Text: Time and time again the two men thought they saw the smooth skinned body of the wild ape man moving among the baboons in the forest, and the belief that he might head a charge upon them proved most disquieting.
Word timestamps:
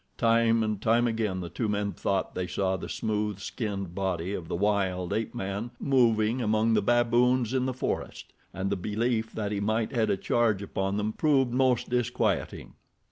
Time 0.17 0.63
and 0.63 0.81
time 0.81 1.05
again 1.05 1.41
the 1.41 1.49
two 1.49 1.69
men 1.69 1.91
thought 1.91 2.33
they 2.33 2.47
saw 2.47 2.75
the 2.75 2.89
smooth 2.89 3.37
skinned 3.37 3.93
body 3.93 4.33
of 4.33 4.47
the 4.47 4.55
wild 4.55 5.13
ape 5.13 5.35
man 5.35 5.69
moving 5.79 6.41
among 6.41 6.73
the 6.73 6.81
baboons 6.81 7.53
in 7.53 7.67
the 7.67 7.71
forest, 7.75 8.33
and 8.51 8.71
the 8.71 8.75
belief 8.75 9.31
that 9.31 9.51
he 9.51 9.59
might 9.59 9.91
head 9.91 10.09
a 10.09 10.17
charge 10.17 10.63
upon 10.63 10.97
them 10.97 11.13
proved 11.13 11.51
most 11.51 11.87
disquieting. 11.91 12.73